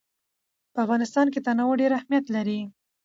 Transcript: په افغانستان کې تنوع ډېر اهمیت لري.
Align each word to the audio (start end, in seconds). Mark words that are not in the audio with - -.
په 0.73 0.77
افغانستان 0.85 1.25
کې 1.33 1.43
تنوع 1.45 1.73
ډېر 1.81 1.91
اهمیت 1.99 2.25
لري. 2.35 2.59